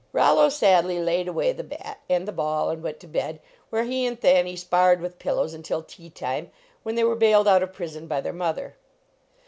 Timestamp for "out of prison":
7.47-8.07